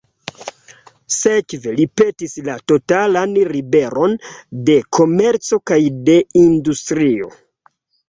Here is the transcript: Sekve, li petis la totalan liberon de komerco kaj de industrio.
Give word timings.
Sekve, 1.15 1.73
li 1.81 1.85
petis 2.01 2.33
la 2.49 2.57
totalan 2.73 3.37
liberon 3.57 4.19
de 4.73 4.81
komerco 5.01 5.63
kaj 5.75 5.81
de 6.11 6.21
industrio. 6.49 7.35